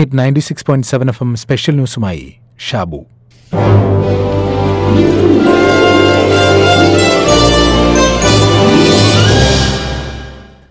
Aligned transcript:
Hit 0.00 0.18
ninety 0.18 0.40
six 0.40 0.66
point 0.66 0.86
seven 0.86 1.08
F 1.08 1.22
M 1.22 1.36
special 1.36 1.74
ന്യൂസുമായി 1.74 2.34
Shabu. 2.68 2.96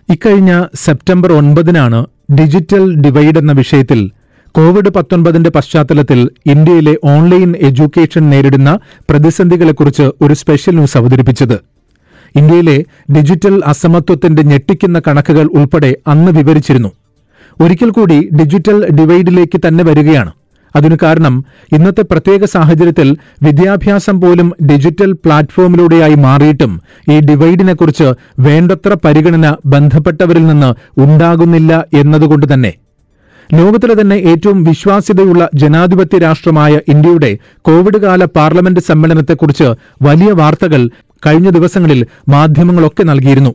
ഇക്കഴിഞ്ഞ 0.09 0.65
September 0.75 1.33
ഒൻപതിനാണ് 1.33 2.05
digital 2.33 2.95
divide 2.95 3.37
എന്ന 3.37 3.51
വിഷയത്തിൽ 3.51 4.11
Covid 4.51 4.89
പത്തൊൻപതിന്റെ 4.89 5.49
പശ്ചാത്തലത്തിൽ 5.49 6.29
ഇന്ത്യയിലെ 6.45 6.97
ഓൺലൈൻ 7.03 7.55
എഡ്യൂക്കേഷൻ 7.61 8.29
നേരിടുന്ന 8.29 8.79
പ്രതിസന്ധികളെക്കുറിച്ച് 9.09 10.03
ഒരു 10.21 10.33
സ്പെഷ്യൽ 10.33 10.73
ന്യൂസ് 10.73 10.97
അവതരിപ്പിച്ചത്. 10.97 11.59
ഇന്ത്യയിലെ 12.35 12.85
ഡിജിറ്റൽ 13.15 13.61
അസമത്വത്തിന്റെ 13.65 14.41
ഞെട്ടിക്കുന്ന 14.41 15.01
കണക്കുകൾ 15.07 15.45
ഉൾപ്പെടെ 15.45 15.97
അന്ന് 16.07 16.31
വിവരിച്ചിരുന്നു. 16.31 16.91
ഒരിക്കൽ 17.61 17.89
കൂടി 17.89 18.29
ഡിജിറ്റൽ 18.39 18.89
ഡിവൈഡിലേക്ക് 18.89 19.59
തന്നെ 19.67 19.83
വരികയാണ്. 19.83 20.31
അതിനു 20.75 20.97
കാരണം 21.03 21.45
ഇന്നത്തെ 21.73 22.01
പ്രത്യേക 22.01 22.45
സാഹചര്യത്തിൽ 22.45 23.17
വിദ്യാഭ്യാസം 23.43 24.21
പോലും 24.21 24.53
ഡിജിറ്റൽ 24.71 25.13
പ്ലാറ്റ്ഫോമിലൂടെയായി 25.13 26.15
മാറിയിട്ടും 26.15 26.81
ഈ 27.11 27.19
ഡിവൈഡിനെക്കുറിച്ച് 27.19 28.07
വേണ്ടത്ര 28.39 28.97
പരിഗണന 29.05 29.55
ബന്ധപ്പെട്ടവരിൽ 29.65 30.45
നിന്ന് 30.47 30.73
ഉണ്ടാകുന്നില്ല 31.01 31.85
എന്നതുകൊണ്ട് 31.93 32.53
തന്നെ. 32.53 32.73
ലോകത്തിലെ 33.53 34.01
തന്നെ 34.01 34.15
ഏറ്റവും 34.15 34.63
വിശ്വാസ്യതയുള്ള 34.63 35.49
ജനാധിപത്യ 35.55 36.17
രാഷ്ട്രമായ 36.17 36.79
ഇന്ത്യയുടെ 36.87 37.37
കോവിഡ് 37.61 37.97
കാല 37.97 38.25
പാർലമെന്റ് 38.25 38.79
സമ്മേളനത്തെക്കുറിച്ച് 38.79 39.67
വലിയ 40.01 40.31
വാർത്തകൾ 40.31 40.89
കഴിഞ്ഞ 41.25 41.49
ദിവസങ്ങളിൽ 41.49 42.05
മാധ്യമങ്ങളൊക്കെ 42.29 43.03
നൽകിയിരുന്നു. 43.03 43.53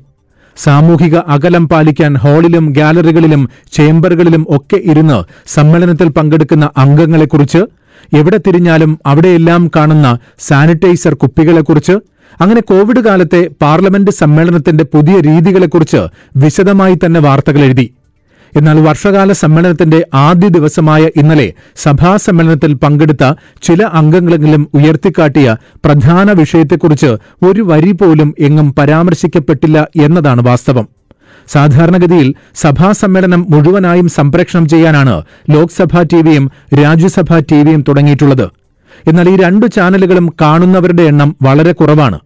സാമൂഹിക 0.57 1.17
അകലം 1.17 1.69
പാലിക്കാൻ 1.69 2.17
ഹാളിലും 2.17 2.73
ഗാലറികളിലും 2.73 3.49
ചേംബറുകളിലും 3.73 4.47
ഒക്കെ 4.51 4.77
ഇരുന്ന് 4.77 5.25
സമ്മേളനത്തിൽ 5.47 6.09
പങ്കെടുക്കുന്ന 6.09 6.71
അംഗങ്ങളെക്കുറിച്ച് 6.77 7.63
എവിടെ 8.17 8.37
തിരിഞ്ഞാലും 8.37 8.99
അവിടെയെല്ലാം 9.07 9.71
കാണുന്ന 9.77 10.19
സാനിറ്റൈസർ 10.41 11.15
കുപ്പികളെക്കുറിച്ച് 11.15 11.93
അങ്ങനെ 12.41 12.61
കോവിഡ് 12.61 13.01
കാലത്തെ 13.01 13.51
പാർലമെന്റ് 13.61 14.11
സമ്മേളനത്തിന്റെ 14.11 14.85
പുതിയ 14.85 15.21
രീതികളെക്കുറിച്ച് 15.21 16.01
വിശദമായി 16.37 16.99
തന്നെ 17.05 17.21
വാർത്തകൾ 17.21 17.61
എഴുതി. 17.61 17.87
എന്നാൽ 18.57 18.81
വർഷകാല 18.81 19.33
സമ്മേളനത്തിന്റെ 19.33 20.07
ആദ്യ 20.15 20.49
ദിവസമായ 20.49 21.03
ഇന്നലെ 21.17 21.53
സഭാ 21.77 22.17
സമ്മേളനത്തിൽ 22.17 22.75
പങ്കെടുത്ത 22.75 23.35
ചില 23.63 23.83
അംഗങ്ങളെങ്കിലും 23.83 24.69
ഉയർത്തിക്കാട്ടിയ 24.75 25.57
പ്രധാന 25.85 26.33
വിഷയത്തെക്കുറിച്ച് 26.33 27.17
ഒരു 27.45 27.63
വരി 27.63 27.93
പോലും 27.93 28.35
എങ്ങും 28.39 28.75
പരാമർശിക്കപ്പെട്ടില്ല 28.75 29.89
എന്നതാണ് 30.03 30.43
വാസ്തവം. 30.47 30.89
സാധാരണഗതിയിൽ 31.49 32.35
സഭാ 32.55 32.93
സമ്മേളനം 32.93 33.47
മുഴുവനായും 33.51 34.09
സംപ്രേഷണം 34.09 34.69
ചെയ്യാനാണ് 34.69 35.23
ലോക്സഭാ 35.51 36.03
ടിവിയും 36.03 36.51
രാജ്യസഭാ 36.83 37.39
ടിവിയും 37.39 37.85
തുടങ്ങിയിട്ടുള്ളത്. 37.89 38.51
എന്നാൽ 39.07 39.29
ഈ 39.29 39.37
രണ്ടു 39.37 39.67
ചാനലുകളും 39.67 40.33
കാണുന്നവരുടെ 40.41 41.03
എണ്ണം 41.03 41.37
വളരെ 41.43 41.73
കുറവാണ്. 41.73 42.21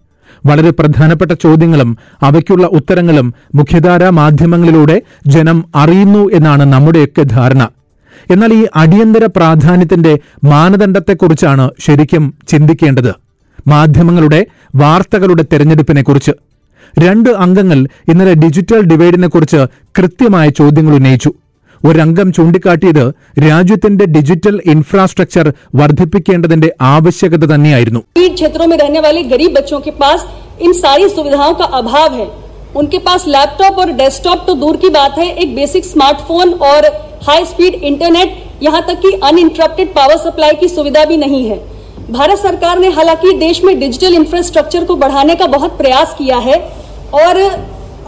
വളരെ 0.46 0.70
പ്രധാനപ്പെട്ട 0.70 1.32
ചോദ്യങ്ങളും 1.32 1.98
അവയ്ക്കുള്ള 2.22 2.66
ഉത്തരങ്ങളും 2.66 3.34
മുഖ്യധാരാ 3.54 4.10
മാധ്യമങ്ങളിലൂടെ 4.10 5.02
ജനം 5.26 5.64
അറിയുന്നു 5.74 6.30
എന്നാണ് 6.32 6.72
നമ്മുടെയൊക്കെ 6.72 7.22
ധാരണ. 7.22 7.68
എന്നാൽ 8.30 8.52
ഈ 8.54 8.66
അടിയന്തര 8.76 9.26
പ്രാധാന്യത്തിന്റെ 9.36 10.18
മാനദണ്ഡത്തെക്കുറിച്ചാണ് 10.44 11.70
ശരിക്കും 11.80 12.34
ചിന്തിക്കേണ്ടത്. 12.48 13.14
മാധ്യമങ്ങളുടെ 13.68 14.46
വാർത്തകളുടെ 14.74 15.44
തെരഞ്ഞെടുപ്പിനെക്കുറിച്ച്. 15.52 16.32
രണ്ട് 16.98 17.30
അംഗങ്ങൾ 17.30 17.88
ഇന്നലെ 18.08 18.34
ഡിജിറ്റൽ 18.34 18.80
ഡിവൈഡിനെക്കുറിച്ച് 18.80 19.66
കൃത്യമായ 19.98 20.48
ചോദ്യങ്ങൾ 20.48 20.94
ഉന്നയിച്ചു. 20.94 21.32
ഒരംഗം 21.85 22.29
ചൂണ്ടിക്കാട്ടിയത് 22.31 23.03
രാജ്യത്തിന്റെ 23.45 24.05
ഡിജിറ്റൽ 24.15 24.55
ഇൻഫ്രാസ്ട്രക്ചർ 24.73 25.47
വർദ്ധിപ്പിക്കേണ്ടതിന്റെ 25.79 26.69
ആവശ്യകത 26.91 27.43
തന്നെയായിരുന്നു 27.53 28.01
ग्रामीण 28.11 28.35
क्षेत्रों 28.35 28.67
में 28.67 28.77
रहने 28.77 28.99
वाले 28.99 29.21
गरीब 29.25 29.51
बच्चों 29.53 29.79
के 29.81 29.91
पास 29.97 30.19
इन 30.61 30.71
सारी 30.75 31.07
सुविधाओं 31.09 31.53
का 31.55 31.65
अभाव 31.77 32.09
है 32.13 32.27
उनके 32.75 32.97
पास 32.99 33.21
लैपटॉप 33.29 33.79
और 33.79 33.91
डेस्कटॉप 33.93 34.43
तो 34.47 34.53
दूर 34.55 34.77
की 34.77 34.89
बात 34.91 35.17
है 35.17 35.27
एक 35.35 35.55
बेसिक 35.55 35.85
स्मार्टफोन 35.85 36.53
और 36.65 36.85
हाई 37.23 37.45
स्पीड 37.45 37.73
इंटरनेट 37.85 38.29
यहाँ 38.63 38.81
तक 38.83 38.99
कि 39.01 39.11
अनइंटरप्टेड 39.23 39.93
पावर 39.93 40.17
सप्लाई 40.19 40.53
की 40.55 40.67
सुविधा 40.69 41.03
भी 41.05 41.17
नहीं 41.17 41.43
है 41.45 41.57
भारत 42.11 42.39
सरकार 42.39 42.79
ने 42.79 42.89
हालांकि 42.91 43.33
देश 43.39 43.63
में 43.63 43.73
डिजिटल 43.79 44.13
इंफ्रास्ट्रक्चर 44.15 44.85
को 44.85 44.95
बढ़ाने 44.97 45.35
का 45.35 45.47
बहुत 45.49 45.77
प्रयास 45.77 46.15
किया 46.17 46.37
है 46.39 46.57
और 47.15 47.39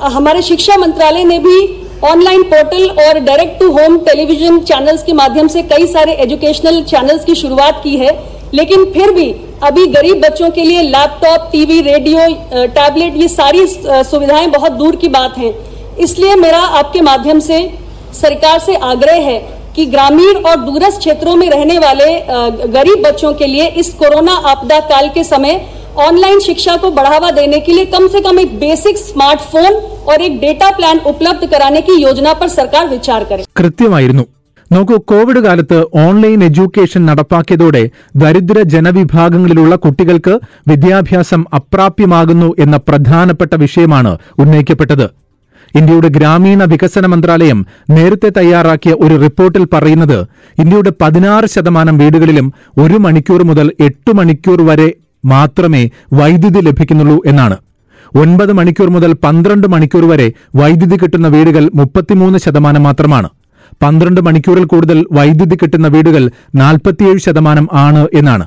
हमारे 0.09 0.41
शिक्षा 0.43 0.77
मंत्रालय 0.77 1.23
ने 1.25 1.39
भी 1.39 1.57
ऑनलाइन 2.04 2.42
पोर्टल 2.42 2.88
और 3.02 3.18
direct 3.18 3.58
to 3.60 3.70
home 3.70 3.96
television 3.98 4.58
channels 4.62 5.02
के 5.02 5.12
माध्यम 5.12 5.48
से 5.48 5.62
कई 5.64 5.86
सारे 5.86 6.12
एजुकेशनल 6.14 6.82
चैनल्स 6.82 7.24
की 7.24 7.34
शुरुआत 7.34 7.80
की 7.84 7.96
है, 7.96 8.10
लेकिन 8.54 8.84
फिर 8.92 9.10
भी 9.12 9.30
अभी 9.62 9.86
गरीब 9.86 10.20
बच्चों 10.20 10.50
के 10.50 10.64
लिए 10.64 10.82
लैपटॉप, 10.82 11.48
टीवी, 11.52 11.80
रेडियो 11.82 12.26
टैबलेट, 12.68 13.16
ये 13.16 13.28
सारी 13.28 13.66
सुविधाएँ 13.66 14.46
बहुत 14.48 14.72
दूर 14.72 14.96
की 14.96 15.08
बात 15.08 15.38
हैं। 15.38 15.52
इसलिए 15.98 16.34
मेरा 16.36 16.58
आपके 16.58 17.00
माध्यम 17.00 17.40
से 17.40 17.60
सरकार 18.14 18.58
से 18.58 18.76
आग्रह 18.84 19.20
है 19.22 19.38
कि 19.76 19.86
ग्रामीण 19.86 20.36
और 20.42 20.56
दूरस्थ 20.60 20.98
क्षेत्रों 20.98 21.36
में 21.36 21.48
रहने 21.50 21.78
वाले 21.78 22.06
गरीब 22.68 23.02
बच्चों 23.06 23.34
के 23.34 23.46
लिए 23.46 23.66
इस 23.76 23.92
कोरोना 23.94 24.32
आपदा 24.50 24.80
काल 24.88 25.08
के 25.08 25.24
समय 25.24 25.60
ऑनलाइन 25.98 26.40
शिक्षा 26.40 26.76
को 26.76 26.90
बढ़ावा 26.92 27.30
देने 27.32 27.60
के 27.60 27.72
लिए 27.72 27.84
कम 27.88 28.08
से 28.08 28.20
कम 28.20 28.38
एक 28.38 28.58
बेसिक 28.58 28.98
स्मार्टफ़ोन 28.98 29.80
और 30.07 30.21
एक 30.21 30.39
डेटा 30.41 30.69
प्लान 30.73 30.97
उपलब्ध 31.07 31.43
कराने 31.47 31.81
की 31.81 32.01
योजना 32.01 32.33
पर 32.35 32.47
सरकार 32.51 32.87
विचार 32.89 33.23
करे 33.25 33.43
കൃത്യമായിരുന്നു 33.57 34.25
നോക്കൂ 34.71 34.95
കോവിഡ് 35.09 35.39
കാലത്ത് 35.39 35.77
ഓൺലൈൻ 36.03 36.39
എഡ്യൂക്കേഷൻ 36.43 37.01
നടപ്പാക്കിയതോടെ 37.05 37.81
ദരിദ്ര 38.15 38.59
ജനവിഭാഗങ്ങളിലുള്ള 38.71 39.73
കുട്ടികൾക്ക് 39.83 40.33
വിദ്യാഭ്യാസം 40.67 41.41
അപ്രാപ്യമാകുന്നു 41.57 42.49
എന്ന 42.59 42.77
പ്രധാനപ്പെട്ട 42.87 43.53
വിഷയമാണ് 43.63 44.11
ഉന്നയിക്കപ്പെട്ടത് 44.39 45.05
ഇന്ത്യയുടെ 45.75 46.09
ഗ്രാമീണ 46.09 46.63
വികസന 46.71 47.05
മന്ത്രാലയം 47.07 47.59
നേരത്തെ 47.89 48.29
തയ്യാറാക്കിയ 48.35 48.95
ഒരു 49.03 49.15
റിപ്പോർട്ടിൽ 49.17 49.63
പറയുന്നത് 49.71 50.17
ഇന്ത്യയുടെ 50.57 50.93
പതിനാറ് 51.01 51.49
ശതമാനം 51.53 51.97
വീടുകളിലും 52.01 52.47
ഒരു 52.77 52.97
മണിക്കൂർ 52.99 53.43
മുതൽ 53.43 53.69
എട്ട് 53.81 54.13
മണിക്കൂർ 54.13 54.61
വരെ 54.63 54.89
മാത്രമേ 55.23 55.83
വൈദ്യുതി 56.13 56.61
ലഭിക്കുന്നുള്ളൂ 56.61 57.19
എന്നാണ് 57.25 57.57
ഒൻപത് 58.16 58.52
മണിക്കൂർ 58.52 58.88
മുതൽ 58.88 59.12
പന്ത്രണ്ട് 59.12 59.66
മണിക്കൂർ 59.66 60.08
വരെ 60.08 60.32
വൈദ്യുതി 60.56 60.96
കിട്ടുന്ന 60.96 61.28
വീടുകൾ 61.28 61.70
മുപ്പത്തിമൂന്ന് 61.74 62.38
ശതമാനം 62.38 62.82
മാത്രമാണ്. 62.82 63.28
പന്ത്രണ്ട് 63.82 64.20
മണിക്കൂറിൽ 64.20 64.64
കൂടുതൽ 64.64 65.06
വൈദ്യുതി 65.12 65.54
കിട്ടുന്ന 65.54 65.88
വീടുകൾ 65.88 66.30
നാൽപ്പത്തിയേഴ് 66.54 67.18
ശതമാനം 67.18 67.68
ആണ് 67.72 68.08
എന്നാണ്. 68.14 68.46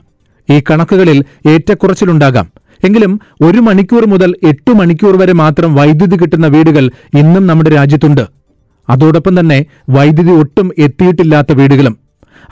ഈ 0.50 0.62
കണക്കുകളിൽ 0.72 1.26
ഏറ്റക്കുറച്ചിലുണ്ടാകാം. 1.46 2.48
എങ്കിലും 2.86 3.20
ഒരു 3.42 3.58
മണിക്കൂർ 3.58 4.06
മുതൽ 4.06 4.36
എട്ട് 4.44 4.72
മണിക്കൂർ 4.72 5.16
വരെ 5.16 5.34
മാത്രം 5.34 5.76
വൈദ്യുതി 5.76 6.16
കിട്ടുന്ന 6.16 6.48
വീടുകൾ 6.48 6.92
ഇന്നും 7.18 7.48
നമ്മുടെ 7.48 7.70
രാജ്യത്തുണ്ട്. 7.70 8.22
അതോടൊപ്പം 8.90 9.40
തന്നെ 9.40 9.66
വൈദ്യുതി 9.90 10.32
ഒട്ടും 10.32 10.72
എത്തിയിട്ടില്ലാത്ത 10.78 11.52
വീടുകളും. 11.52 11.98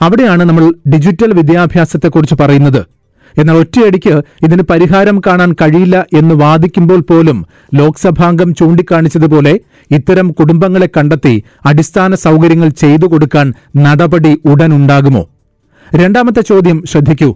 അവിടെയാണ് 0.02 0.42
നമ്മൾ 0.42 0.74
ഡിജിറ്റൽ 0.88 1.32
വിദ്യാഭ്യാസത്തെക്കുറിച്ച് 1.32 2.34
പറയുന്നത്. 2.34 2.99
എന്നാൽ 3.38 3.56
ഒറ്റയടിക്ക് 3.56 4.22
ഇതിന് 4.42 4.62
പരിഹാരം 4.62 5.22
കാണാൻ 5.26 5.52
കഴിയില്ല 5.52 6.06
എന്ന് 6.14 6.34
വാദിക്കുമ്പോൾ 6.34 7.00
പോലും 7.00 7.46
ലോക്സഭാംഗം 7.74 8.54
ചൂണ്ടിക്കാണിച്ചതുപോലെ 8.54 9.60
ഇത്തരം 9.90 10.34
കുടുംബങ്ങളെ 10.40 10.88
കണ്ടെത്തി 10.96 11.42
അടിസ്ഥാന 11.66 12.14
സൗകര്യങ്ങൾ 12.14 12.68
ചെയ്തു 12.68 13.06
കൊടുക്കാൻ 13.06 13.54
നടപടി 13.76 14.40
ഉടനുണ്ടാകുമോ? 14.44 15.28
രണ്ടാമത്തെ 15.94 16.40
ചോദ്യം 16.40 16.84
ശ്രദ്ധിക്കൂ. 16.90 17.34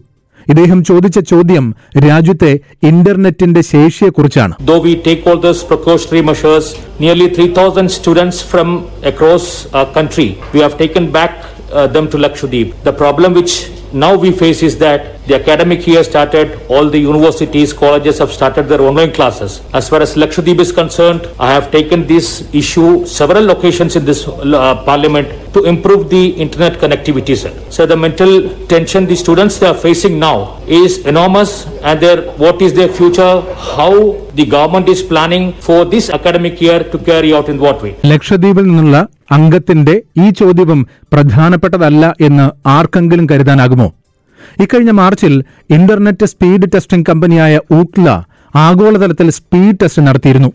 ഇദ്ദേഹം 0.49 0.85
ചോദിച്ച 0.85 1.19
ചോദ്യം 1.19 1.75
രാജ്യത്തെ 2.09 2.61
ഇന്റർനെറ്റിന്റെ 2.83 3.61
ശേഷിയെക്കുറിച്ചാണ്. 3.61 4.55
Though 4.67 4.83
we 4.87 4.95
take 5.09 5.23
all 5.29 5.39
those 5.47 5.61
precautionary 5.71 6.25
measures, 6.31 6.67
nearly 7.01 7.29
3,000 7.39 7.89
students 7.99 8.39
from 8.53 8.69
across 9.13 9.45
country, 9.99 10.29
we 10.55 10.61
have 10.65 10.77
taken 10.83 11.07
back 11.13 11.54
uh, 11.73 11.87
them 11.87 12.11
to 12.11 12.17
Lakshadweep. 12.17 12.83
The 12.83 12.93
problem 12.93 13.35
which 13.35 13.71
now 13.93 14.17
we 14.17 14.33
face 14.33 14.63
is 14.63 14.77
that 14.79 15.25
the 15.27 15.37
academic 15.37 15.87
year 15.87 16.03
started, 16.03 16.61
all 16.69 16.91
the 16.91 16.99
universities, 16.99 17.73
colleges 17.73 18.19
have 18.19 18.33
started 18.33 18.65
their 18.65 18.81
online 18.81 19.13
classes. 19.13 19.63
As 19.73 19.89
far 19.89 20.03
as 20.03 20.17
Lakshadweep 20.17 20.59
is 20.59 20.73
concerned, 20.73 21.29
I 21.39 21.53
have 21.53 21.71
taken 21.71 22.07
this 22.07 22.53
issue 22.53 23.07
several 23.07 23.45
locations 23.45 23.97
in 23.97 24.05
this 24.05 24.27
uh, 24.27 24.83
parliament 24.85 25.29
to 25.55 25.65
improve 25.65 26.11
the 26.11 26.23
internet 26.37 26.75
connectivity. 26.75 27.35
Sir. 27.37 27.53
So 27.71 27.87
the 27.87 27.97
mental 27.97 28.33
tension 28.67 29.07
the 29.07 29.17
students 29.17 29.63
are 29.63 29.75
facing 29.77 30.19
now 30.21 30.37
is 30.79 31.07
enormous 31.07 31.51
and 31.83 32.01
their 32.01 32.19
what 32.37 32.61
is 32.61 32.73
their 32.73 32.89
future, 32.91 33.33
how 33.71 33.93
the 34.33 34.47
government 34.47 34.89
is 34.89 35.03
planning 35.05 35.53
for 35.61 35.85
this 35.87 36.11
academic 36.11 36.61
year 36.61 36.81
to 36.85 36.99
carry 37.01 37.33
out 37.33 37.49
in 37.49 37.59
what 37.59 37.83
way. 37.85 37.93
ലക്ഷദ്വീപിൽ 38.15 38.65
നിന്നുള്ള 38.67 38.97
അംഗത്തിന്റെ 39.31 39.95
ഈ 40.19 40.29
ചോദ്യവും 40.41 40.81
പ്രധാനപ്പെട്ടതല്ല 41.15 42.05
എന്ന് 42.21 42.47
ആർക്കെങ്കിലും 42.77 43.29
കരുതാനാകുമോ 43.31 43.89
ഇക്കഴിഞ്ഞ 44.61 44.93
മാർച്ചിൽ 44.99 45.35
internet 45.71 46.27
speed 46.33 46.69
testing 46.75 47.09
കമ്പനിയായ 47.11 47.55
ഊക്ല 47.79 48.09
ആഗോളതലത്തിൽ 48.55 49.29
സ്പീഡ് 49.39 49.79
ടെസ്റ്റ് 49.81 50.03
നടത്തിയിരുന്നു 50.09 50.51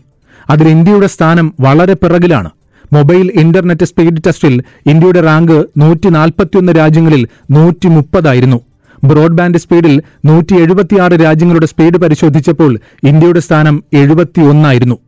അതിൽ 0.52 0.66
ഇന്ത്യയുടെ 0.74 1.08
സ്ഥാനം 1.14 1.46
വളരെ 1.66 1.94
പിറകിലാണ് 2.02 2.50
മൊബൈൽ 2.92 3.32
ഇന്റർനെറ്റ് 3.34 3.84
സ്പീഡ് 3.84 4.22
ടെസ്റ്റിൽ 4.26 4.62
ഇന്ത്യയുടെ 4.86 5.20
റാങ്ക് 5.20 5.66
നൂറ്റി 5.76 6.08
നാൽപ്പത്തിയൊന്ന് 6.08 6.72
രാജ്യങ്ങളിൽ 6.72 7.28
നൂറ്റി 7.50 7.88
മുപ്പതായിരുന്നു 7.88 8.60
ബ്രോഡ്ബാൻഡ് 9.04 9.58
സ്പീഡിൽ 9.58 10.02
നൂറ്റി 10.24 10.54
എഴുപത്തിയാറ് 10.54 11.12
രാജ്യങ്ങളുടെ 11.12 11.66
സ്പീഡ് 11.66 11.96
പരിശോധിച്ചപ്പോൾ 11.96 12.78
ഇന്ത്യയുടെ 13.04 13.40
സ്ഥാനം 13.40 13.84
എഴുപത്തിയൊന്നായിരുന്നു. 13.92 14.98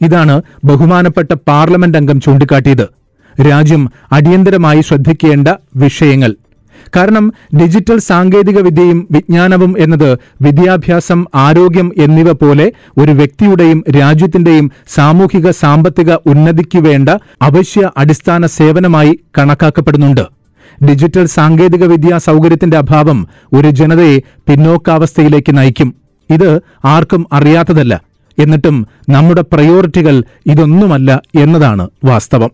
ഇതാണ് 0.00 0.42
ബഹുമാനപ്പെട്ട 0.64 1.32
പാർലമെന്റ് 1.32 1.98
അംഗം 1.98 2.20
ചൂണ്ടിക്കാട്ടിയത്. 2.20 2.88
രാജ്യം 3.48 3.90
അടിയന്തരമായി 4.12 4.80
ശ്രദ്ധിക്കേണ്ട 4.80 5.48
വിഷയങ്ങൾ. 5.76 6.36
കാരണം 6.96 7.32
ഡിജിറ്റൽ 7.60 7.98
സാങ്കേതിക 7.98 8.60
വിദ്യയും 8.60 9.08
വിജ്ഞാനവും 9.10 9.74
എന്നത് 9.78 10.18
വിദ്യാഭ്യാസം 10.42 11.26
ആരോഗ്യം 11.34 11.92
എന്നിവ 11.98 12.32
പോലെ 12.32 12.72
ഒരു 12.98 13.12
വ്യക്തിയുടെയും 13.12 13.84
രാജ്യത്തിന്റെയും 13.98 14.70
സാമൂഹിക 14.88 15.50
സാമ്പത്തിക 15.50 16.12
ഉന്നതിക്കു 16.14 16.78
വേണ്ട 16.78 17.08
അവശ്യ 17.42 17.90
അടിസ്ഥാന 17.98 18.46
സേവനമായി 18.46 19.20
കണക്കാക്കപ്പെടുന്നുണ്ട്. 19.38 20.42
ഡിജിറ്റൽ 20.84 21.26
സാങ്കേതിക 21.26 21.84
വിദ്യാ 21.84 22.18
സൗകര്യത്തിന്റെ 22.18 22.76
അഭാവം 22.76 23.28
ഒരു 23.52 23.70
ജനതയെ 23.70 24.18
പിന്നോക്കാവസ്ഥയിലേക്ക് 24.18 25.58
നയിക്കും. 25.58 25.94
ഇത് 26.30 26.60
ആർക്കും 26.84 27.26
അറിയാത്തതല്ല. 27.32 28.00
എന്നിട്ടും 28.38 28.86
നമ്മുടെ 29.10 29.44
പ്രയോറിറ്റികൾ 29.52 30.22
ഇതൊന്നുമല്ല 30.46 31.22
എന്നതാണ് 31.40 31.88
വാസ്തവം. 32.04 32.50